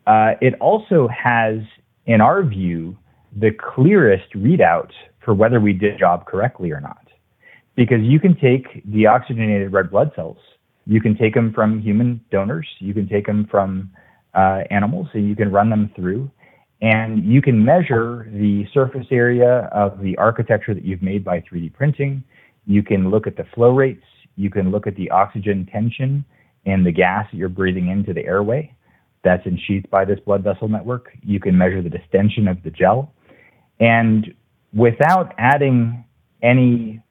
Uh, 0.06 0.32
it 0.40 0.54
also 0.60 1.08
has, 1.08 1.58
in 2.06 2.20
our 2.20 2.42
view, 2.42 2.96
the 3.38 3.50
clearest 3.74 4.32
readout 4.34 4.90
for 5.24 5.34
whether 5.34 5.60
we 5.60 5.72
did 5.72 5.98
job 5.98 6.26
correctly 6.26 6.70
or 6.72 6.80
not. 6.80 7.06
Because 7.76 8.00
you 8.00 8.18
can 8.18 8.34
take 8.34 8.84
deoxygenated 8.88 9.72
red 9.72 9.90
blood 9.90 10.10
cells, 10.16 10.38
you 10.86 11.00
can 11.00 11.16
take 11.16 11.34
them 11.34 11.52
from 11.52 11.80
human 11.80 12.20
donors, 12.30 12.66
you 12.78 12.94
can 12.94 13.08
take 13.08 13.26
them 13.26 13.46
from 13.50 13.90
uh, 14.34 14.62
animals, 14.70 15.08
and 15.12 15.28
you 15.28 15.36
can 15.36 15.50
run 15.50 15.68
them 15.68 15.90
through, 15.94 16.30
and 16.80 17.24
you 17.24 17.42
can 17.42 17.62
measure 17.62 18.28
the 18.32 18.64
surface 18.72 19.06
area 19.10 19.68
of 19.72 20.00
the 20.00 20.16
architecture 20.16 20.72
that 20.74 20.84
you've 20.84 21.02
made 21.02 21.24
by 21.24 21.40
3D 21.40 21.74
printing. 21.74 22.22
You 22.66 22.82
can 22.82 23.10
look 23.10 23.26
at 23.26 23.36
the 23.36 23.44
flow 23.54 23.74
rates. 23.74 24.04
You 24.36 24.50
can 24.50 24.70
look 24.70 24.86
at 24.86 24.94
the 24.96 25.10
oxygen 25.10 25.66
tension 25.70 26.24
and 26.66 26.84
the 26.84 26.92
gas 26.92 27.26
that 27.30 27.36
you're 27.36 27.48
breathing 27.48 27.88
into 27.88 28.12
the 28.12 28.24
airway 28.24 28.72
that's 29.24 29.46
ensheathed 29.46 29.90
by 29.90 30.04
this 30.04 30.20
blood 30.20 30.44
vessel 30.44 30.68
network. 30.68 31.10
You 31.24 31.40
can 31.40 31.56
measure 31.56 31.82
the 31.82 31.90
distension 31.90 32.46
of 32.46 32.62
the 32.62 32.70
gel. 32.70 33.12
And 33.80 34.34
without 34.72 35.34
adding 35.38 36.04
any 36.42 37.02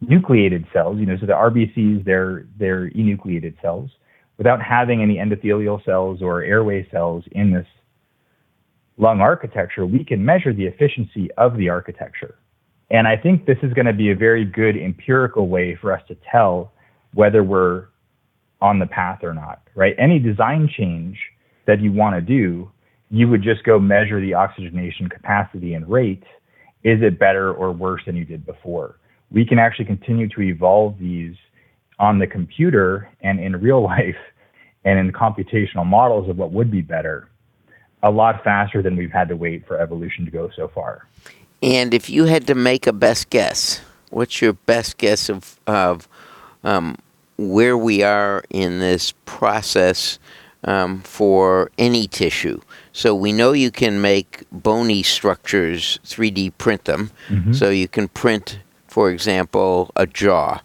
nucleated 0.00 0.66
cells, 0.72 0.98
you 0.98 1.06
know, 1.06 1.16
so 1.20 1.26
the 1.26 1.32
RBCs, 1.32 2.04
they're, 2.04 2.46
they're 2.58 2.90
enucleated 2.90 3.54
cells, 3.60 3.90
without 4.38 4.62
having 4.62 5.02
any 5.02 5.16
endothelial 5.16 5.84
cells 5.84 6.22
or 6.22 6.42
airway 6.42 6.88
cells 6.90 7.24
in 7.32 7.52
this 7.52 7.66
lung 8.96 9.20
architecture, 9.20 9.86
we 9.86 10.04
can 10.04 10.24
measure 10.24 10.52
the 10.52 10.64
efficiency 10.64 11.30
of 11.36 11.56
the 11.56 11.68
architecture. 11.68 12.36
And 12.90 13.06
I 13.06 13.16
think 13.16 13.46
this 13.46 13.58
is 13.62 13.72
going 13.74 13.86
to 13.86 13.92
be 13.92 14.10
a 14.10 14.16
very 14.16 14.44
good 14.44 14.76
empirical 14.76 15.48
way 15.48 15.76
for 15.80 15.92
us 15.92 16.02
to 16.08 16.16
tell 16.30 16.72
whether 17.14 17.44
we're 17.44 17.86
on 18.60 18.78
the 18.78 18.86
path 18.86 19.22
or 19.22 19.34
not, 19.34 19.62
right? 19.74 19.94
Any 19.98 20.18
design 20.18 20.68
change 20.68 21.18
that 21.66 21.80
you 21.80 21.92
want 21.92 22.16
to 22.16 22.20
do, 22.20 22.70
you 23.10 23.28
would 23.28 23.42
just 23.42 23.64
go 23.64 23.78
measure 23.78 24.20
the 24.20 24.34
oxygenation 24.34 25.08
capacity 25.08 25.74
and 25.74 25.88
rate. 25.88 26.22
Is 26.84 27.02
it 27.02 27.18
better 27.18 27.52
or 27.52 27.72
worse 27.72 28.02
than 28.06 28.16
you 28.16 28.24
did 28.24 28.46
before? 28.46 28.96
We 29.30 29.44
can 29.44 29.58
actually 29.58 29.84
continue 29.86 30.28
to 30.28 30.42
evolve 30.42 30.98
these 30.98 31.34
on 31.98 32.18
the 32.18 32.26
computer 32.26 33.08
and 33.20 33.40
in 33.40 33.56
real 33.60 33.82
life 33.94 34.16
and 34.84 34.98
in 34.98 35.12
computational 35.12 35.86
models 35.86 36.28
of 36.28 36.36
what 36.38 36.52
would 36.52 36.70
be 36.70 36.80
better 36.80 37.28
a 38.02 38.10
lot 38.10 38.42
faster 38.42 38.82
than 38.82 38.96
we've 38.96 39.12
had 39.12 39.28
to 39.28 39.36
wait 39.36 39.66
for 39.66 39.78
evolution 39.78 40.24
to 40.24 40.30
go 40.30 40.50
so 40.56 40.68
far. 40.68 41.06
And 41.62 41.92
if 41.92 42.08
you 42.08 42.24
had 42.24 42.46
to 42.46 42.54
make 42.54 42.86
a 42.86 42.92
best 42.92 43.30
guess, 43.30 43.82
what's 44.08 44.40
your 44.40 44.54
best 44.54 44.96
guess 44.96 45.28
of 45.28 45.58
of 45.66 46.08
um, 46.64 46.96
where 47.48 47.76
we 47.76 48.02
are 48.02 48.44
in 48.50 48.80
this 48.80 49.12
process 49.24 50.18
um, 50.64 51.00
for 51.00 51.70
any 51.78 52.06
tissue? 52.06 52.60
So 52.92 53.14
we 53.14 53.32
know 53.32 53.52
you 53.52 53.70
can 53.70 54.00
make 54.00 54.44
bony 54.52 55.02
structures, 55.02 55.98
3D 56.04 56.50
print 56.58 56.84
them. 56.84 57.10
Mhm. 57.28 57.54
So 57.54 57.70
you 57.70 57.88
can 57.88 58.08
print, 58.08 58.58
for 58.88 59.10
example, 59.10 59.90
a 59.96 60.06
jaw. 60.06 60.60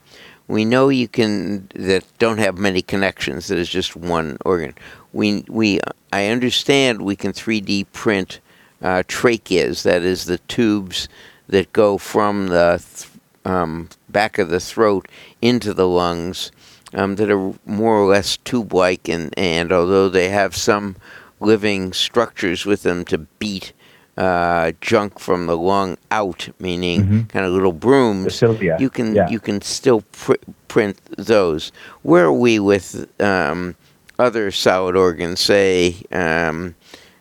We 0.47 0.65
know 0.65 0.89
you 0.89 1.07
can 1.07 1.69
that 1.75 2.03
don't 2.19 2.37
have 2.39 2.57
many 2.57 2.81
connections. 2.81 3.47
That 3.47 3.57
is 3.57 3.69
just 3.69 3.95
one 3.95 4.37
organ. 4.45 4.73
We 5.13 5.43
we 5.47 5.79
I 6.11 6.27
understand 6.27 7.01
we 7.01 7.15
can 7.15 7.31
3D 7.33 7.85
print 7.93 8.39
uh, 8.81 9.03
tracheas. 9.07 9.83
That 9.83 10.03
is 10.03 10.25
the 10.25 10.37
tubes 10.47 11.07
that 11.47 11.71
go 11.73 11.97
from 11.97 12.47
the 12.47 12.79
th- 12.83 13.09
um, 13.45 13.89
back 14.09 14.37
of 14.37 14.49
the 14.49 14.59
throat 14.59 15.07
into 15.41 15.73
the 15.73 15.87
lungs. 15.87 16.51
Um, 16.93 17.15
that 17.15 17.29
are 17.31 17.53
more 17.65 17.95
or 17.97 18.05
less 18.05 18.37
tube-like, 18.37 19.09
and, 19.09 19.33
and 19.37 19.71
although 19.73 20.07
they 20.07 20.29
have 20.29 20.55
some 20.55 20.95
living 21.41 21.91
structures 21.93 22.65
with 22.65 22.83
them 22.83 23.03
to 23.05 23.17
beat 23.17 23.73
uh, 24.17 24.71
junk 24.79 25.19
from 25.19 25.47
the 25.47 25.57
lung 25.57 25.97
out, 26.09 26.47
meaning 26.59 27.03
Mhm. 27.05 27.29
kind 27.29 27.45
of 27.45 27.51
little 27.51 27.73
brooms, 27.73 28.39
you 28.79 28.89
can 28.89 29.13
yeah. 29.15 29.27
you 29.29 29.39
can 29.41 29.61
still 29.61 30.01
pr- 30.13 30.35
print 30.69 30.97
those. 31.17 31.71
Where 32.03 32.25
are 32.25 32.31
we 32.33 32.59
with 32.59 33.07
um, 33.21 33.75
other 34.17 34.51
solid 34.51 34.95
organs, 34.95 35.41
say 35.41 35.95
um, 36.13 36.75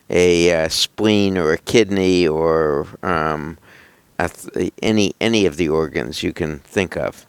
a 0.09 0.53
uh, 0.53 0.69
spleen 0.69 1.37
or 1.37 1.51
a 1.51 1.57
kidney 1.57 2.25
or 2.25 2.87
um, 3.03 3.57
a 4.19 4.29
th- 4.29 4.71
any 4.81 5.13
any 5.19 5.45
of 5.45 5.57
the 5.57 5.67
organs 5.67 6.23
you 6.23 6.31
can 6.31 6.59
think 6.59 6.95
of? 6.95 7.25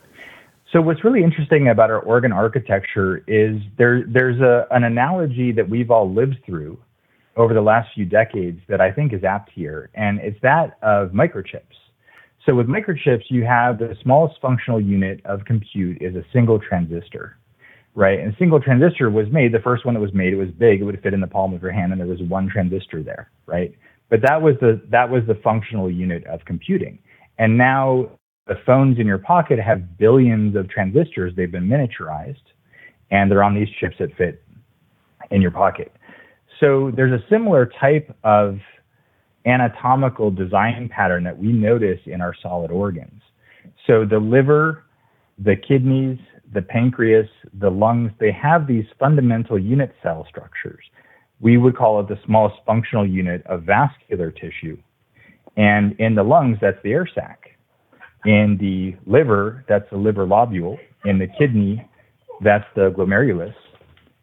So 0.76 0.82
what's 0.82 1.02
really 1.04 1.24
interesting 1.24 1.68
about 1.68 1.90
our 1.90 2.00
organ 2.00 2.32
architecture 2.32 3.24
is 3.26 3.62
there 3.78 4.04
there's 4.06 4.38
a 4.42 4.66
an 4.70 4.84
analogy 4.84 5.50
that 5.52 5.66
we've 5.66 5.90
all 5.90 6.12
lived 6.12 6.36
through 6.44 6.76
over 7.34 7.54
the 7.54 7.62
last 7.62 7.88
few 7.94 8.04
decades 8.04 8.60
that 8.68 8.78
I 8.78 8.92
think 8.92 9.14
is 9.14 9.24
apt 9.24 9.50
here, 9.54 9.88
and 9.94 10.20
it's 10.20 10.38
that 10.42 10.76
of 10.82 11.12
microchips. 11.12 11.62
So 12.44 12.54
with 12.54 12.66
microchips, 12.66 13.22
you 13.30 13.42
have 13.46 13.78
the 13.78 13.96
smallest 14.02 14.38
functional 14.42 14.78
unit 14.78 15.24
of 15.24 15.46
compute 15.46 16.02
is 16.02 16.14
a 16.14 16.22
single 16.30 16.58
transistor, 16.58 17.38
right? 17.94 18.20
And 18.20 18.34
a 18.34 18.36
single 18.36 18.60
transistor 18.60 19.08
was 19.08 19.28
made, 19.32 19.52
the 19.52 19.60
first 19.60 19.86
one 19.86 19.94
that 19.94 20.00
was 20.00 20.12
made, 20.12 20.34
it 20.34 20.36
was 20.36 20.50
big, 20.58 20.82
it 20.82 20.84
would 20.84 21.02
fit 21.02 21.14
in 21.14 21.22
the 21.22 21.26
palm 21.26 21.54
of 21.54 21.62
your 21.62 21.72
hand, 21.72 21.92
and 21.92 21.98
there 22.02 22.06
was 22.06 22.20
one 22.28 22.50
transistor 22.50 23.02
there, 23.02 23.30
right? 23.46 23.74
But 24.10 24.20
that 24.28 24.42
was 24.42 24.56
the 24.60 24.82
that 24.90 25.08
was 25.08 25.22
the 25.26 25.36
functional 25.42 25.90
unit 25.90 26.26
of 26.26 26.44
computing. 26.44 26.98
And 27.38 27.56
now 27.56 28.10
the 28.46 28.56
phones 28.64 28.98
in 28.98 29.06
your 29.06 29.18
pocket 29.18 29.58
have 29.58 29.98
billions 29.98 30.56
of 30.56 30.68
transistors. 30.68 31.32
They've 31.36 31.50
been 31.50 31.68
miniaturized, 31.68 32.36
and 33.10 33.30
they're 33.30 33.42
on 33.42 33.54
these 33.54 33.68
chips 33.80 33.96
that 33.98 34.16
fit 34.16 34.42
in 35.30 35.42
your 35.42 35.50
pocket. 35.50 35.92
So 36.60 36.92
there's 36.94 37.12
a 37.12 37.24
similar 37.28 37.70
type 37.80 38.14
of 38.24 38.58
anatomical 39.44 40.30
design 40.30 40.88
pattern 40.88 41.24
that 41.24 41.36
we 41.36 41.52
notice 41.52 42.00
in 42.06 42.20
our 42.20 42.34
solid 42.42 42.70
organs. 42.70 43.22
So 43.86 44.04
the 44.04 44.18
liver, 44.18 44.84
the 45.38 45.56
kidneys, 45.56 46.18
the 46.52 46.62
pancreas, 46.62 47.28
the 47.58 47.70
lungs, 47.70 48.10
they 48.18 48.32
have 48.32 48.66
these 48.66 48.84
fundamental 48.98 49.58
unit 49.58 49.94
cell 50.02 50.26
structures. 50.28 50.84
We 51.40 51.56
would 51.58 51.76
call 51.76 52.00
it 52.00 52.08
the 52.08 52.18
smallest 52.24 52.56
functional 52.64 53.06
unit 53.06 53.44
of 53.46 53.64
vascular 53.64 54.30
tissue. 54.30 54.78
And 55.56 55.98
in 56.00 56.14
the 56.14 56.22
lungs, 56.22 56.58
that's 56.60 56.78
the 56.82 56.92
air 56.92 57.08
sac. 57.12 57.45
In 58.26 58.58
the 58.60 58.96
liver, 59.10 59.64
that's 59.68 59.88
the 59.90 59.96
liver 59.96 60.26
lobule. 60.26 60.78
In 61.04 61.18
the 61.18 61.28
kidney, 61.38 61.88
that's 62.42 62.64
the 62.74 62.90
glomerulus. 62.90 63.54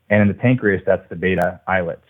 And 0.10 0.22
in 0.22 0.28
the 0.28 0.34
pancreas, 0.34 0.84
that's 0.86 1.08
the 1.10 1.16
beta 1.16 1.62
islets. 1.68 2.02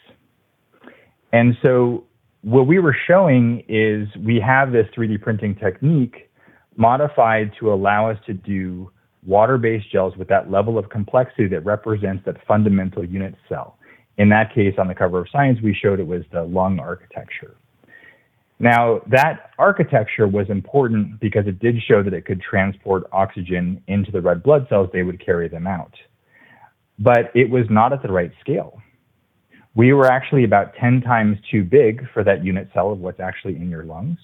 And 1.32 1.56
so 1.62 2.06
what 2.42 2.68
we 2.68 2.80
were 2.80 2.96
showing 3.08 3.64
is 3.70 4.08
we 4.26 4.40
have 4.40 4.72
this 4.72 4.88
3D 4.98 5.22
printing 5.22 5.56
technique 5.56 6.30
modified 6.76 7.52
to 7.60 7.72
allow 7.72 8.10
us 8.10 8.18
to 8.26 8.34
do 8.34 8.92
water 9.26 9.58
based 9.58 9.92
gels 9.92 10.18
with 10.18 10.28
that 10.28 10.52
level 10.52 10.78
of 10.78 10.90
complexity 10.90 11.48
that 11.48 11.64
represents 11.64 12.24
that 12.26 12.36
fundamental 12.48 13.06
unit 13.06 13.36
cell. 13.48 13.78
In 14.18 14.30
that 14.30 14.54
case, 14.54 14.76
on 14.78 14.88
the 14.88 14.96
cover 14.96 15.20
of 15.20 15.28
Science, 15.32 15.60
we 15.64 15.74
showed 15.74 16.00
it 16.00 16.08
was 16.08 16.24
the 16.32 16.44
lung 16.44 16.80
architecture. 16.80 17.56
Now, 18.64 19.02
that 19.08 19.52
architecture 19.60 20.26
was 20.26 20.50
important 20.50 21.20
because 21.20 21.48
it 21.48 21.60
did 21.60 21.76
show 21.86 22.02
that 22.02 22.14
it 22.14 22.26
could 22.26 22.40
transport 22.40 23.04
oxygen 23.12 23.84
into 23.88 24.10
the 24.10 24.22
red 24.22 24.42
blood 24.42 24.68
cells, 24.70 24.90
they 24.94 25.04
would 25.04 25.24
carry 25.24 25.50
them 25.50 25.68
out. 25.68 25.94
But 26.98 27.30
it 27.36 27.50
was 27.50 27.66
not 27.70 27.92
at 27.92 28.02
the 28.02 28.10
right 28.10 28.32
scale. 28.40 28.82
We 29.76 29.92
were 29.92 30.10
actually 30.10 30.46
about 30.46 30.76
10 30.76 31.02
times 31.02 31.38
too 31.52 31.66
big 31.66 32.08
for 32.14 32.24
that 32.24 32.46
unit 32.46 32.70
cell 32.74 32.94
of 32.94 33.00
what's 33.00 33.20
actually 33.20 33.58
in 33.58 33.70
your 33.70 33.84
lungs. 33.84 34.20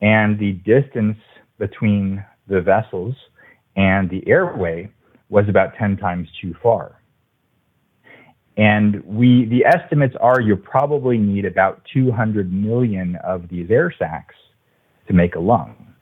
And 0.00 0.38
the 0.38 0.52
distance 0.52 1.18
between 1.58 2.24
the 2.48 2.62
vessels 2.62 3.14
and 3.76 4.08
the 4.08 4.26
airway 4.26 4.90
was 5.28 5.50
about 5.50 5.74
10 5.78 5.98
times 5.98 6.28
too 6.40 6.54
far. 6.62 7.02
And 8.56 9.04
we, 9.04 9.44
the 9.46 9.64
estimates 9.66 10.14
are 10.20 10.40
you 10.40 10.56
probably 10.56 11.18
need 11.18 11.44
about 11.44 11.82
200 11.92 12.52
million 12.52 13.16
of 13.24 13.48
these 13.48 13.70
air 13.70 13.92
sacs 13.98 14.34
to 15.08 15.12
make 15.12 15.34
a 15.34 15.40
lung. 15.40 15.94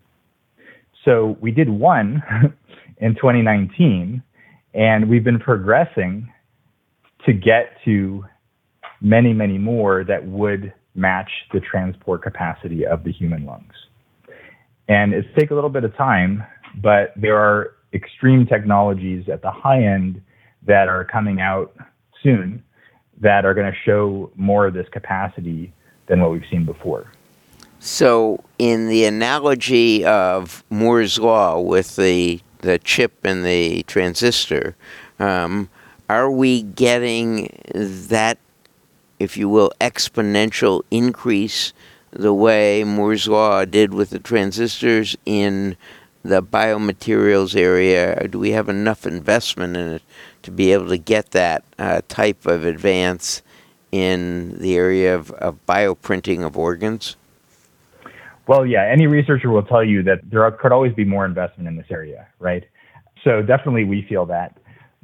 So 1.05 1.37
we 1.41 1.51
did 1.51 1.69
one 1.69 2.23
in 2.99 3.15
2019, 3.17 4.23
and 4.73 5.09
we've 5.09 5.25
been 5.25 5.41
progressing 5.41 6.33
to 7.27 7.33
get 7.33 7.77
to 7.85 8.25
many, 9.01 9.33
many 9.33 9.59
more 9.59 10.05
that 10.05 10.27
would 10.27 10.73
match 10.95 11.31
the 11.53 11.61
transport 11.61 12.23
capacity 12.23 12.87
of 12.87 13.03
the 13.03 13.13
human 13.13 13.45
lungs. 13.45 13.73
And 14.89 15.13
it's 15.13 15.27
take 15.39 15.51
a 15.51 15.55
little 15.55 15.71
bit 15.71 15.85
of 15.85 15.97
time, 15.97 16.45
but 16.83 17.13
there 17.17 17.37
are 17.37 17.73
extreme 17.93 18.47
technologies 18.47 19.29
at 19.33 19.43
the 19.43 19.51
high 19.51 19.83
end 19.83 20.21
that 20.67 20.89
are 20.89 21.05
coming 21.05 21.41
out 21.41 21.75
soon 22.25 22.65
that 23.21 23.45
are 23.45 23.55
going 23.55 23.71
to 23.71 23.79
show 23.85 24.33
more 24.35 24.67
of 24.67 24.75
this 24.75 24.89
capacity 24.89 25.73
than 26.07 26.21
what 26.21 26.33
we've 26.33 26.47
seen 26.51 26.65
before. 26.65 27.07
So, 27.79 28.43
in 28.59 28.89
the 28.89 29.05
analogy 29.05 30.05
of 30.05 30.65
Moore's 30.71 31.19
law 31.19 31.61
with 31.61 31.97
the 31.97 32.41
the 32.61 32.79
chip 32.79 33.13
and 33.25 33.45
the 33.45 33.83
transistor, 33.83 34.75
um, 35.19 35.69
are 36.09 36.31
we 36.31 36.63
getting 36.63 37.51
that, 37.75 38.39
if 39.19 39.37
you 39.37 39.51
will, 39.51 39.71
exponential 39.83 40.83
increase 40.91 41.75
the 42.11 42.33
way 42.33 42.85
Moore's 42.85 43.29
law 43.29 43.67
did 43.67 43.93
with 43.93 44.11
the 44.11 44.19
transistors 44.19 45.15
in 45.27 45.77
the 46.23 46.43
biomaterials 46.43 47.55
area? 47.55 48.27
Do 48.29 48.39
we 48.39 48.53
have 48.53 48.71
enough 48.71 49.07
investment 49.07 49.77
in 49.77 49.89
it 49.89 50.03
to 50.45 50.51
be 50.51 50.73
able 50.73 50.89
to 50.89 50.99
get 50.99 51.33
that 51.33 51.65
uh, 51.79 52.01
type 52.09 52.47
of 52.47 52.65
advance 52.65 53.43
in 53.93 54.59
the 54.59 54.77
area 54.77 55.15
of, 55.15 55.31
of 55.33 55.59
bioprinting 55.67 56.45
of 56.45 56.57
organs? 56.57 57.17
Well, 58.47 58.67
yeah, 58.67 58.85
any 58.85 59.07
researcher 59.07 59.51
will 59.51 59.63
tell 59.63 59.85
you 59.85 60.03
that 60.03 60.19
there 60.31 60.51
could 60.53 60.73
always 60.73 60.93
be 60.93 61.05
more 61.05 61.25
investment 61.25 61.69
in 61.69 61.77
this 61.77 61.87
area, 61.91 62.27
right? 62.39 62.65
So 63.23 63.41
definitely 63.41 63.85
we 63.85 64.05
feel 64.09 64.27
that. 64.27 64.59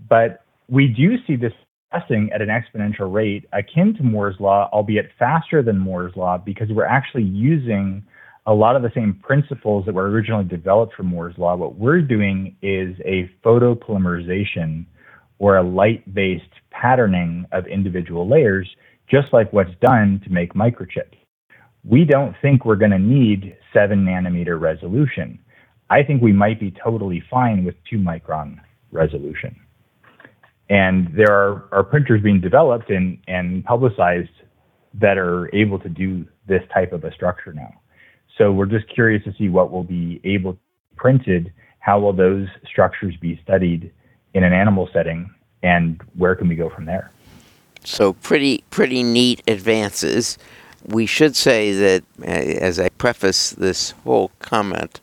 But 0.08 0.44
we 0.68 0.88
do 0.88 1.16
see 1.26 1.36
this 1.36 1.52
progressing 1.90 2.30
at 2.32 2.42
an 2.42 2.48
exponential 2.48 3.12
rate 3.12 3.48
akin 3.52 3.94
to 3.94 4.02
Moore's 4.02 4.36
law, 4.40 4.68
albeit 4.72 5.10
faster 5.18 5.62
than 5.62 5.78
Moore's 5.78 6.14
law, 6.16 6.38
because 6.38 6.68
we're 6.70 6.84
actually 6.84 7.24
using 7.24 8.04
a 8.46 8.54
lot 8.54 8.76
of 8.76 8.82
the 8.82 8.90
same 8.94 9.18
principles 9.22 9.86
that 9.86 9.94
were 9.94 10.08
originally 10.10 10.44
developed 10.44 10.94
for 10.94 11.02
Moore's 11.02 11.36
law. 11.38 11.56
What 11.56 11.76
we're 11.76 12.00
doing 12.00 12.56
is 12.62 12.96
a 13.04 13.30
photopolymerization 13.44 14.86
or 15.40 15.56
a 15.56 15.62
light 15.62 16.14
based 16.14 16.44
patterning 16.70 17.46
of 17.50 17.66
individual 17.66 18.28
layers, 18.28 18.68
just 19.10 19.32
like 19.32 19.52
what's 19.52 19.74
done 19.80 20.20
to 20.24 20.30
make 20.30 20.54
microchips. 20.54 21.16
We 21.82 22.04
don't 22.04 22.36
think 22.42 22.64
we're 22.64 22.76
going 22.76 22.92
to 22.92 22.98
need 22.98 23.56
seven 23.72 24.04
nanometer 24.04 24.60
resolution. 24.60 25.40
I 25.88 26.04
think 26.04 26.22
we 26.22 26.32
might 26.32 26.60
be 26.60 26.72
totally 26.84 27.24
fine 27.28 27.64
with 27.64 27.74
two 27.88 27.98
micron 27.98 28.60
resolution. 28.92 29.58
And 30.68 31.08
there 31.16 31.32
are, 31.32 31.68
are 31.72 31.84
printers 31.84 32.22
being 32.22 32.40
developed 32.40 32.90
and, 32.90 33.18
and 33.26 33.64
publicized 33.64 34.28
that 34.94 35.18
are 35.18 35.52
able 35.54 35.78
to 35.80 35.88
do 35.88 36.26
this 36.46 36.62
type 36.72 36.92
of 36.92 37.02
a 37.04 37.12
structure 37.12 37.52
now. 37.52 37.72
So 38.38 38.52
we're 38.52 38.66
just 38.66 38.86
curious 38.94 39.24
to 39.24 39.32
see 39.38 39.48
what 39.48 39.72
will 39.72 39.84
be 39.84 40.20
able 40.22 40.58
printed. 40.96 41.52
How 41.80 41.98
will 41.98 42.12
those 42.12 42.46
structures 42.70 43.14
be 43.20 43.40
studied 43.42 43.90
in 44.34 44.44
an 44.44 44.52
animal 44.52 44.88
setting, 44.92 45.32
and 45.62 46.00
where 46.16 46.34
can 46.34 46.48
we 46.48 46.54
go 46.54 46.68
from 46.70 46.84
there? 46.86 47.10
So 47.84 48.12
pretty 48.12 48.64
pretty 48.70 49.02
neat 49.02 49.42
advances. 49.48 50.38
We 50.86 51.06
should 51.06 51.36
say 51.36 51.72
that 51.72 52.04
uh, 52.22 52.24
as 52.26 52.78
I 52.78 52.88
preface 52.90 53.50
this 53.50 53.90
whole 54.04 54.30
comment 54.38 55.00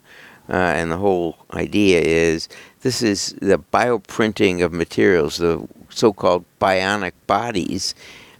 uh, 0.49 0.53
and 0.53 0.91
the 0.91 0.97
whole 0.97 1.37
idea 1.53 1.99
is 2.01 2.49
this 2.81 3.01
is 3.01 3.35
the 3.41 3.59
bioprinting 3.59 4.63
of 4.63 4.71
materials, 4.71 5.37
the 5.37 5.67
so-called 5.89 6.45
bionic 6.59 7.13
bodies 7.25 7.95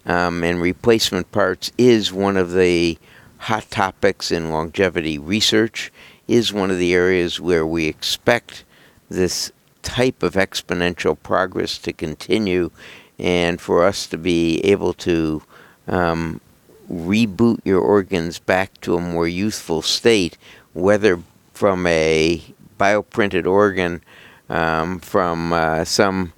um, 0.06 0.42
and 0.42 0.60
replacement 0.60 1.30
parts 1.32 1.70
is 1.76 2.12
one 2.12 2.36
of 2.36 2.52
the 2.52 2.98
hot 3.38 3.70
topics 3.70 4.32
in 4.32 4.50
longevity 4.50 5.18
research. 5.18 5.92
Is 6.26 6.52
one 6.52 6.70
of 6.70 6.76
the 6.76 6.92
areas 6.92 7.40
where 7.40 7.66
we 7.66 7.86
expect 7.86 8.64
this 9.08 9.50
type 9.88 10.22
of 10.22 10.34
exponential 10.34 11.16
progress 11.22 11.78
to 11.78 11.94
continue 11.94 12.70
and 13.18 13.58
for 13.58 13.86
us 13.86 14.06
to 14.06 14.18
be 14.18 14.60
able 14.60 14.92
to 14.92 15.42
um, 15.88 16.42
reboot 16.92 17.58
your 17.64 17.80
organs 17.80 18.38
back 18.38 18.78
to 18.82 18.96
a 18.96 19.00
more 19.00 19.26
youthful 19.26 19.80
state, 19.80 20.36
whether 20.74 21.18
from 21.54 21.86
a 21.86 22.42
bioprinted 22.78 23.46
organ, 23.46 24.02
um, 24.50 25.00
from 25.00 25.54
uh, 25.54 25.84
some 25.84 26.34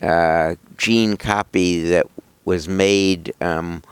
uh, 0.00 0.54
gene 0.76 1.16
copy 1.16 1.82
that 1.82 2.06
was 2.44 2.68
made 2.68 3.34
um, 3.40 3.82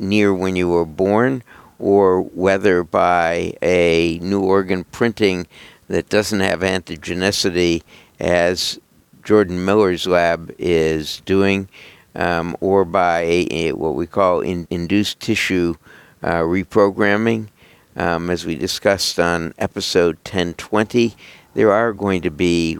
near 0.00 0.34
when 0.34 0.56
you 0.56 0.68
were 0.68 0.84
born, 0.84 1.44
or 1.78 2.20
whether 2.20 2.82
by 2.82 3.54
a 3.62 4.18
new 4.20 4.40
organ 4.40 4.82
printing 4.82 5.46
that 5.86 6.08
doesn't 6.08 6.40
have 6.40 6.60
antigenicity 6.60 7.82
as 8.20 8.78
Jordan 9.22 9.64
Miller's 9.64 10.06
lab 10.06 10.54
is 10.58 11.20
doing, 11.24 11.68
um, 12.14 12.56
or 12.60 12.84
by 12.84 13.20
a, 13.20 13.46
a, 13.50 13.72
what 13.72 13.94
we 13.94 14.06
call 14.06 14.40
in, 14.40 14.66
induced 14.70 15.20
tissue 15.20 15.74
uh, 16.22 16.40
reprogramming. 16.40 17.48
Um, 17.96 18.30
as 18.30 18.46
we 18.46 18.54
discussed 18.54 19.18
on 19.18 19.52
episode 19.58 20.16
1020, 20.18 21.14
there 21.54 21.72
are 21.72 21.92
going 21.92 22.22
to 22.22 22.30
be 22.30 22.78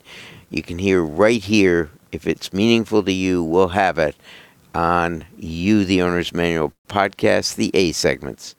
You 0.49 0.63
can 0.63 0.80
hear 0.80 1.04
right 1.04 1.43
here. 1.43 1.91
If 2.13 2.26
it's 2.26 2.54
meaningful 2.54 3.04
to 3.04 3.12
you, 3.12 3.43
we'll 3.43 3.67
have 3.67 3.97
it 3.97 4.15
on 4.73 5.26
You, 5.38 5.84
the 5.84 6.02
Owner's 6.02 6.34
Manual 6.34 6.71
podcast, 6.88 7.58
the 7.58 7.69
A 7.73 7.91
segments. 7.91 8.56